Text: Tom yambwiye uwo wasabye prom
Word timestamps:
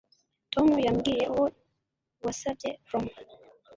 Tom 0.53 0.69
yambwiye 0.87 1.25
uwo 1.33 1.45
wasabye 2.25 2.69
prom 2.85 3.05